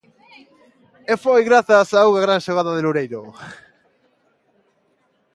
E 1.11 1.13
foi 1.23 1.41
grazas 1.49 1.89
a 1.99 2.01
unha 2.09 2.23
gran 2.25 2.43
xogada 2.45 2.71
de 2.75 2.83
Loureiro. 2.85 3.21